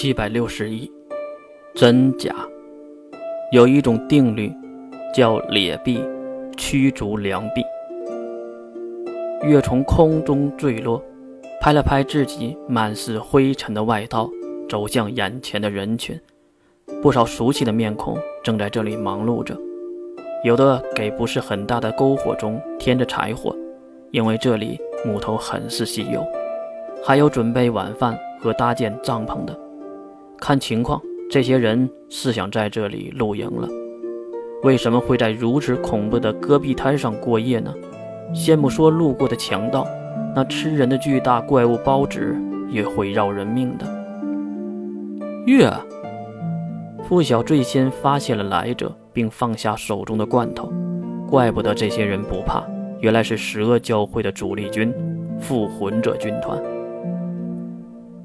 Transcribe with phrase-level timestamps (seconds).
[0.00, 0.88] 七百六十一，
[1.74, 2.32] 真假？
[3.50, 4.48] 有一种定律，
[5.12, 6.00] 叫劣币
[6.56, 7.64] 驱逐良币。
[9.42, 11.02] 月从空中坠落，
[11.60, 14.30] 拍了拍自己满是灰尘的外套，
[14.68, 16.16] 走向眼前的人群。
[17.02, 19.58] 不少熟悉的面孔正在这里忙碌着，
[20.44, 23.52] 有的给不是很大的篝火中添着柴火，
[24.12, 26.20] 因为这里木头很是稀有；
[27.04, 29.58] 还有准备晚饭和搭建帐篷的。
[30.40, 31.00] 看情况，
[31.30, 33.68] 这些人是想在这里露营了。
[34.62, 37.72] 为什么会在如此恐怖的戈壁滩上过夜呢？
[38.34, 39.86] 先不说路过的强盗，
[40.34, 42.36] 那吃人的巨大怪物包子
[42.68, 43.86] 也会要人命的。
[45.46, 45.70] 月，
[47.04, 50.72] 付晓最先发现了来者，并放下手中的罐头。
[51.28, 52.62] 怪不得这些人不怕，
[53.00, 54.92] 原来是十恶教会的主力军——
[55.40, 56.60] 复魂者军团。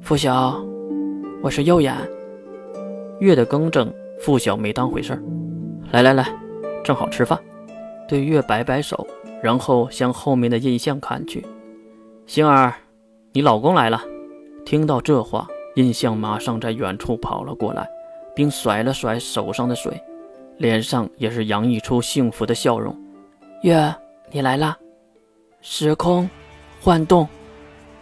[0.00, 0.69] 付晓。
[1.42, 1.96] 我是右眼，
[3.18, 5.22] 月的更正，付晓没当回事儿。
[5.90, 6.30] 来来来，
[6.84, 7.38] 正好吃饭。
[8.06, 9.06] 对月摆摆手，
[9.42, 11.42] 然后向后面的印象看去。
[12.26, 12.74] 星儿，
[13.32, 14.02] 你老公来了。
[14.66, 17.88] 听到这话，印象马上在远处跑了过来，
[18.34, 19.98] 并甩了甩手上的水，
[20.58, 22.94] 脸上也是洋溢出幸福的笑容。
[23.62, 23.94] 月，
[24.30, 24.76] 你来啦！
[25.62, 26.28] 时空
[26.82, 27.26] 幻动，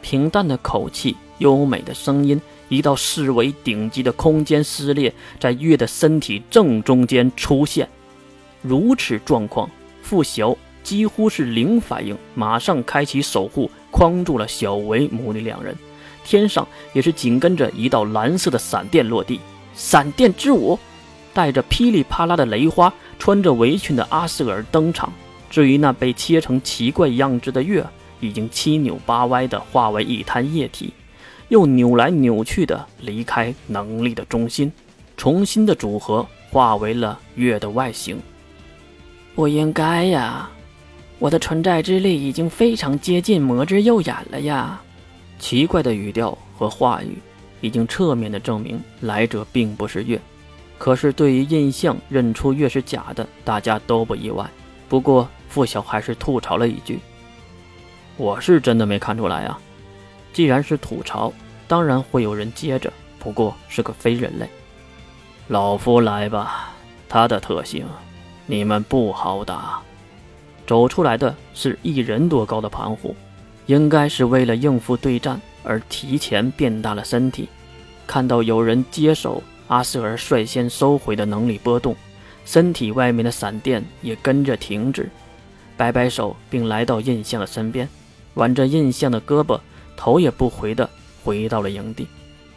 [0.02, 2.41] 平淡的口气，优美的声音。
[2.69, 7.89] 一道视为顶级的空间撕裂在月的身体正中间出现，
[8.61, 9.70] 如此状况，
[10.03, 15.75] 傅晓几乎是零反应，马上开启守护，框住了小维母女两人。
[16.25, 19.41] 天上也是紧跟着一道蓝色的闪电落地，
[19.75, 20.78] 闪电之舞，
[21.33, 25.11] 带着噼里啪啦的雷花，穿着围裙的阿瑟尔登场。
[25.48, 27.83] 至于那被切成奇怪样子的月，
[28.20, 30.92] 已经七扭八歪的化为一滩液体。
[31.49, 34.71] 又扭来扭去的离开能力的中心，
[35.17, 38.21] 重新的组合化为了月的外形。
[39.35, 40.51] 不应该呀，
[41.19, 44.81] 我的存在之力已经非常接近魔之右眼了呀！
[45.39, 47.17] 奇怪的语调和话语，
[47.61, 50.20] 已经侧面的证明来者并不是月。
[50.77, 54.45] 可是对于印象认出月是假的，大家都不意外。
[54.89, 56.98] 不过付晓还是吐槽了一句
[58.17, 59.61] ：“我是真的没看出来啊。”
[60.39, 61.33] 既然是吐槽，
[61.67, 62.93] 当然会有人接着。
[63.19, 64.49] 不过是个非人类，
[65.49, 66.73] 老夫来吧。
[67.09, 67.85] 他的特性，
[68.47, 69.81] 你们不好打。
[70.65, 73.17] 走出来的是一人多高的盘虎，
[73.67, 77.49] 应该是为了应付对战而提前变大了身体。
[78.07, 81.97] 看到有人接手，阿瑟尔率先收回的能力波动，
[82.45, 85.11] 身体外面的闪电也跟着停止，
[85.77, 87.89] 摆摆手，并来到印象的身边，
[88.35, 89.59] 挽着印象的胳膊。
[89.98, 90.89] 头也不回地
[91.25, 92.07] 回到了营地。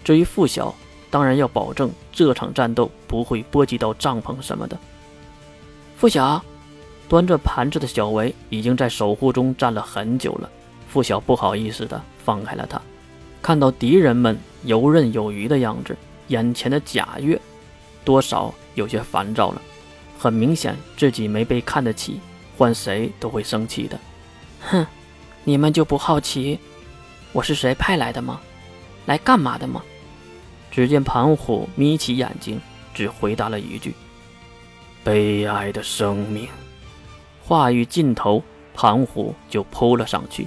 [0.03, 0.73] 至于付晓，
[1.09, 4.77] 当然要保证这场战斗不会波及到帐篷什么的。
[5.97, 6.41] 付晓，
[7.09, 10.49] 端着盘子的小维已经在守护中站了很久了。
[10.87, 12.79] 付晓不好意思地放开了他，
[13.41, 15.97] 看到敌人们游刃有余的样子，
[16.27, 17.39] 眼前的贾月
[18.05, 19.61] 多少有些烦躁了。
[20.19, 22.19] 很明显，自己没被看得起，
[22.57, 23.99] 换谁都会生气的。
[24.61, 24.85] 哼，
[25.43, 26.59] 你们就不好奇？
[27.33, 28.41] 我是谁派来的吗？
[29.05, 29.81] 来干嘛的吗？
[30.69, 32.59] 只见盘虎眯起眼睛，
[32.93, 33.93] 只回答了一句
[35.03, 36.47] ：“悲哀的生命。”
[37.41, 38.43] 话语尽头，
[38.73, 40.45] 盘虎就扑了上去。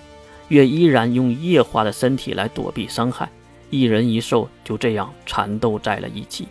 [0.49, 3.31] 月依然用液化的身体来躲避伤害，
[3.71, 6.49] 一人一兽就这样缠斗在了一起。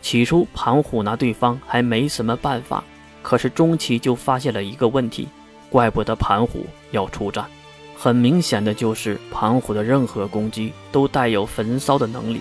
[0.00, 2.82] 起初，盘虎拿对方还没什么办法，
[3.22, 5.28] 可是中期就发现了一个问题，
[5.68, 7.44] 怪不得盘虎要出战。
[7.98, 12.40] 很明显的就是，盘虎的任何攻击都带有焚烧的能力，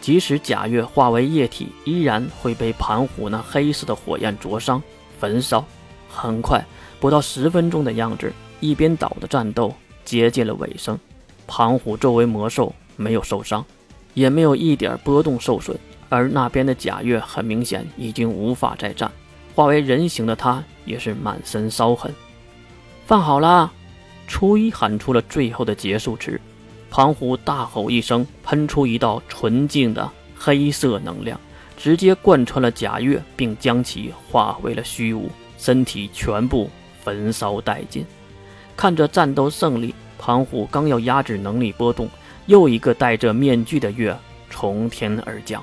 [0.00, 4.82] 即使贾月化为液体，依然会被盘虎那黑色的火焰灼伤、
[5.18, 5.64] 焚烧。
[6.08, 6.64] 很快，
[7.00, 9.74] 不到十分钟的样子，一边倒的战斗
[10.04, 10.98] 接近了尾声。
[11.46, 13.64] 盘虎作为魔兽，没有受伤，
[14.14, 15.76] 也没有一点波动受损，
[16.08, 19.10] 而那边的贾月很明显已经无法再战，
[19.54, 22.14] 化为人形的他也是满身烧痕。
[23.06, 23.72] 放好了。
[24.32, 26.40] 初一喊出了最后的结束词，
[26.90, 31.38] 庞虎大吼一声，喷出一道纯净的黑色能量，
[31.76, 36.70] 直接贯穿了贾月，并将其化为了虚无，身体全部
[37.04, 38.06] 焚烧殆尽。
[38.74, 42.08] 看着战斗胜利，庞虎刚要压制能力波动，
[42.46, 44.16] 又一个戴着面具的月
[44.48, 45.62] 从天而降，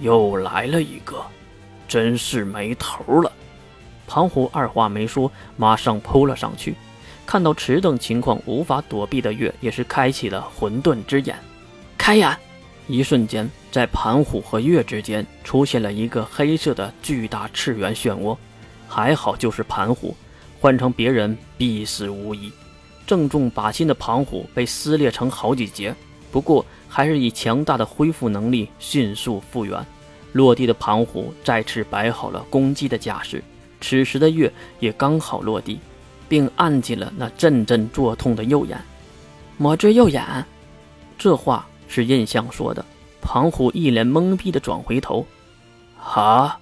[0.00, 1.22] 又来了一个，
[1.86, 3.30] 真是没头了。
[4.06, 6.74] 庞虎二话没说，马上扑了上去。
[7.26, 11.36] 看到此等情况无法躲避的月，也是开启了混沌之眼，
[11.96, 12.36] 开眼！
[12.86, 18.36] 一瞬间，在盘虎和月之间出现了一个黑色的巨大赤元漩涡。
[18.86, 20.14] 还好，就是盘虎，
[20.60, 22.52] 换成别人必死无疑。
[23.06, 25.94] 正中靶心的盘虎被撕裂成好几截，
[26.30, 29.84] 不过还是以强大的恢复能力迅速复原。
[30.32, 33.42] 落地的盘虎再次摆好了攻击的架势，
[33.80, 35.80] 此时的月也刚好落地，
[36.34, 38.76] 并按起了那阵阵作痛的右眼。
[39.56, 40.44] 魔之右眼，
[41.16, 41.64] 这话。
[41.86, 42.84] 是印象说的，
[43.20, 45.24] 庞虎一脸懵逼的转回头，
[46.02, 46.58] 啊，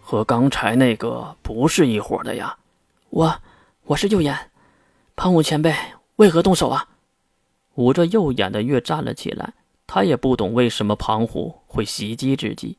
[0.00, 2.56] 和刚才那个不是一伙的呀！
[3.10, 3.34] 我
[3.84, 4.38] 我是右眼，
[5.16, 5.74] 庞虎前辈
[6.16, 6.86] 为何动手啊？
[7.74, 9.54] 捂着右眼的月站了起来，
[9.88, 12.78] 他也不懂为什么庞虎会袭击自己，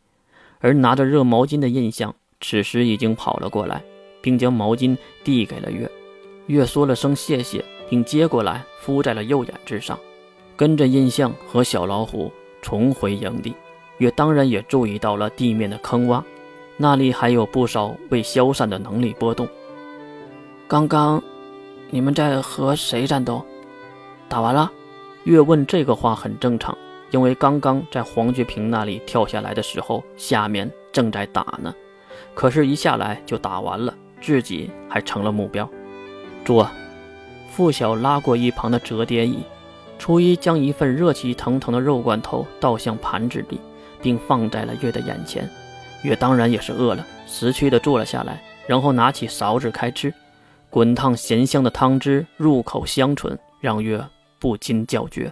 [0.59, 3.83] 而拿着热毛巾的印象此时已经跑了过来，
[4.23, 5.91] 并将毛巾递给了月，
[6.47, 9.99] 月说了声谢谢，并接过来敷在了右眼之上。
[10.55, 12.31] 跟着印象和小老虎
[12.61, 13.53] 重回营地，
[13.97, 16.23] 月当然也注意到了地面的坑洼，
[16.77, 19.45] 那里还有不少未消散的能力波动。
[20.67, 21.21] 刚刚
[21.89, 23.43] 你们在和谁战斗？
[24.29, 24.71] 打完了？
[25.25, 26.77] 月问这个话很正常，
[27.11, 31.73] 因为刚刚在黄觉平那里跳下来的时候，下面正在打呢。
[32.33, 33.93] 可是，一下来就打完了，
[34.23, 35.69] 自己还成了目标。
[36.43, 36.67] 坐。
[37.51, 39.43] 付晓拉过一旁的折叠椅。
[39.99, 43.59] 初一将一份热气腾腾的肉罐头倒向盘子里，
[44.01, 45.47] 并放在了月的眼前。
[46.01, 50.11] 月当然也是饿了，识趣的坐了下来，然后拿起勺子开吃。
[50.69, 54.03] 滚烫咸香的汤汁入口香醇，让月
[54.39, 55.31] 不禁叫绝。